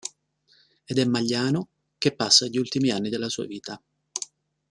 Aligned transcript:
Ed 0.83 0.97
è 0.97 1.05
Magliano 1.05 1.67
che 1.99 2.15
passa 2.15 2.47
gli 2.47 2.57
ultimi 2.57 2.89
anni 2.89 3.09
della 3.09 3.29
sua 3.29 3.45
vita. 3.45 3.79